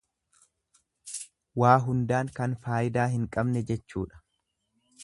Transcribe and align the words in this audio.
Waa 1.65 1.75
hundaan 1.83 2.33
kan 2.41 2.57
faayidaa 2.65 3.07
hin 3.13 3.31
qabne 3.37 3.65
jechuudha. 3.71 4.25